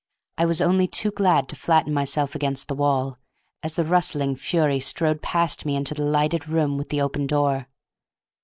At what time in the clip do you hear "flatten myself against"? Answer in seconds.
1.55-2.67